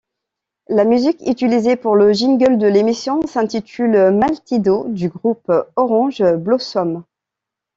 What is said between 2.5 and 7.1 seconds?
de l'émission s'intitule Maldito du groupe Orange Blossom.